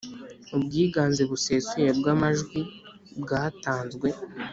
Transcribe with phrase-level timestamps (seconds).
[0.55, 2.59] ubwiganze busesuye bw’ amajwi
[3.21, 4.09] bwatanzwe.